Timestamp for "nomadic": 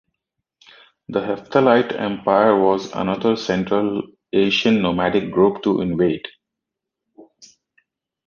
4.81-5.29